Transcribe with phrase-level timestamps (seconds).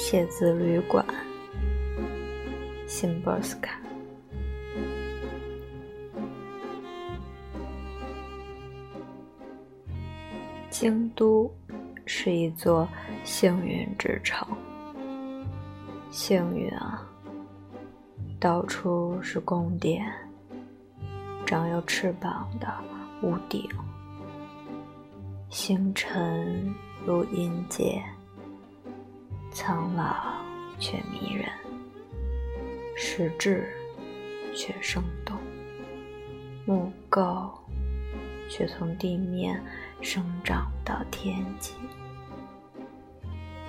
[0.00, 1.04] 写字旅馆，
[2.86, 3.78] 辛波斯卡。
[10.70, 11.54] 京都
[12.06, 12.88] 是一座
[13.24, 14.48] 幸运之城，
[16.10, 17.06] 幸运啊！
[18.40, 20.10] 到处是宫殿，
[21.44, 22.66] 长有翅膀的
[23.22, 23.68] 屋顶，
[25.50, 28.02] 星辰如银劫。
[29.52, 30.32] 苍老
[30.78, 31.50] 却迷人，
[32.96, 33.68] 实质
[34.54, 35.36] 却生动，
[36.64, 37.50] 木构
[38.48, 39.60] 却从地面
[40.00, 41.74] 生长到天际。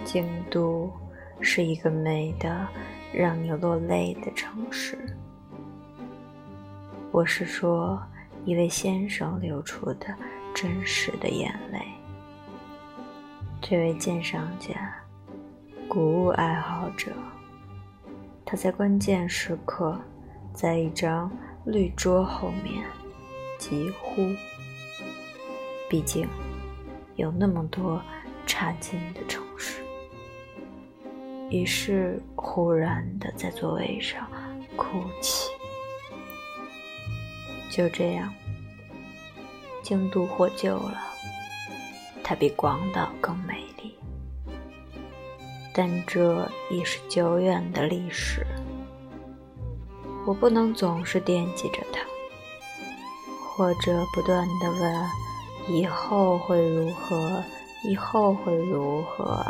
[0.05, 0.91] 京都
[1.41, 2.67] 是一个美的
[3.11, 4.97] 让你落泪的城市。
[7.11, 8.01] 我是说，
[8.45, 10.15] 一位先生流出的
[10.53, 11.79] 真实的眼泪。
[13.59, 15.00] 这位鉴赏家。
[15.93, 17.11] 古物爱好者，
[18.45, 19.99] 他在关键时刻，
[20.53, 21.29] 在一张
[21.65, 22.81] 绿桌后面
[23.59, 24.33] 疾呼。
[25.89, 26.25] 毕竟，
[27.17, 28.01] 有那么多
[28.47, 29.83] 差劲的城市。
[31.49, 34.25] 于是，忽然的在座位上
[34.77, 35.49] 哭泣。
[37.69, 38.33] 就这样，
[39.83, 41.03] 京都获救了。
[42.23, 43.65] 它比广岛更美。
[45.73, 48.45] 但这已是久远的历史，
[50.25, 52.01] 我不能总是惦记着它，
[53.55, 55.09] 或者不断的问：
[55.69, 57.41] 以后会如何？
[57.83, 59.43] 以后会如何？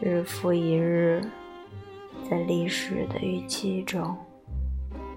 [0.00, 1.22] 日复一日，
[2.28, 4.16] 在历史的预期中，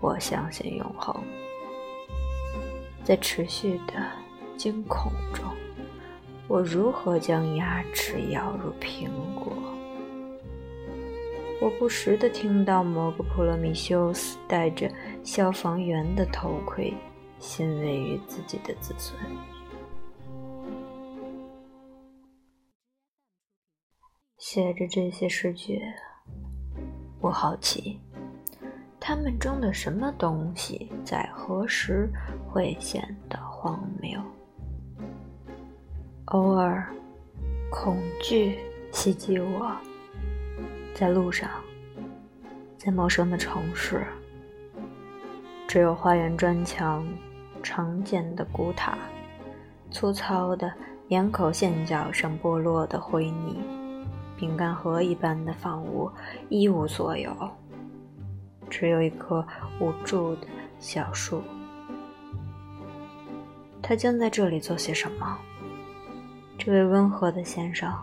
[0.01, 1.15] 我相信永恒；
[3.03, 3.93] 在持续的
[4.57, 5.43] 惊恐中。
[6.47, 9.51] 我如何将牙齿咬入苹果？
[11.61, 14.91] 我不时地听到某个普罗米修斯戴着
[15.23, 16.93] 消防员的头盔，
[17.39, 19.17] 欣慰于自己的子孙。
[24.37, 25.81] 写着这些诗句，
[27.21, 27.99] 我好奇，
[28.99, 32.11] 他们中的什么东西在何时
[32.47, 34.21] 会显得荒谬？
[36.29, 36.83] 偶尔，
[37.69, 38.57] 恐惧
[38.91, 39.71] 袭击我。
[40.95, 41.47] 在路上，
[42.79, 44.03] 在陌生的城市，
[45.67, 47.05] 只有花园砖墙、
[47.61, 48.97] 常见的古塔、
[49.91, 50.73] 粗糙的
[51.09, 53.63] 檐口线角上剥落的灰泥、
[54.35, 56.09] 饼干盒一般的房屋，
[56.49, 57.31] 一无所有。
[58.67, 59.45] 只有一棵
[59.79, 60.47] 无助的
[60.79, 61.43] 小树。
[63.79, 65.37] 它将在这里做些什么？
[66.65, 67.93] 这位温和的先生，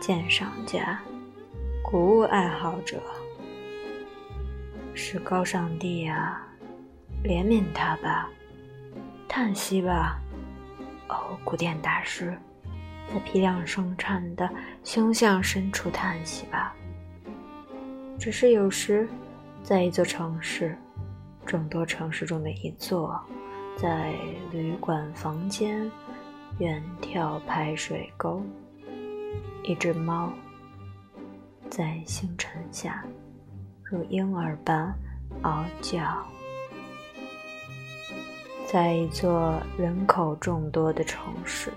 [0.00, 1.00] 鉴赏家，
[1.80, 3.00] 古物爱好者，
[4.94, 6.42] 是高上帝啊，
[7.22, 8.28] 怜悯他吧，
[9.28, 10.20] 叹息吧，
[11.08, 12.36] 哦，古典大师，
[13.14, 14.50] 在批量生产的
[14.82, 16.74] 胸像深处叹息吧。
[18.18, 19.08] 只是有时，
[19.62, 20.76] 在一座城市，
[21.44, 23.24] 众多城市中的一座，
[23.76, 24.16] 在
[24.50, 25.88] 旅馆房间。
[26.58, 28.42] 远眺排水沟，
[29.62, 30.32] 一只猫
[31.68, 33.04] 在星辰下
[33.82, 34.94] 如婴儿般
[35.42, 36.02] 嗷叫。
[38.66, 41.70] 在一座人口众多的城市，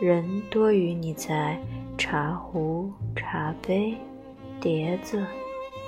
[0.00, 1.60] 人多于你在
[1.98, 3.98] 茶壶、茶杯、
[4.60, 5.26] 碟子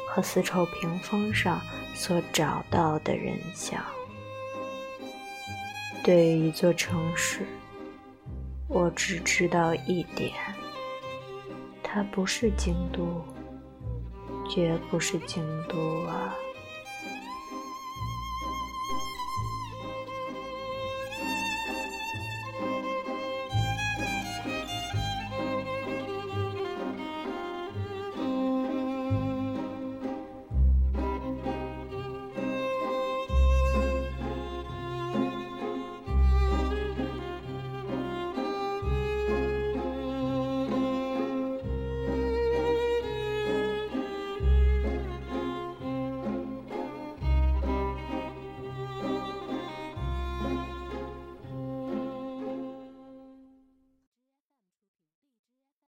[0.09, 1.61] 和丝绸屏风上
[1.95, 3.81] 所找到的人像。
[6.03, 7.41] 对于一座城市。
[8.69, 10.33] 我只知道一点，
[11.83, 13.23] 它不是京都，
[14.49, 16.35] 绝不是京都啊。